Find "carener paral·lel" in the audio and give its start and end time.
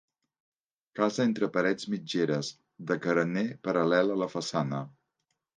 3.07-4.15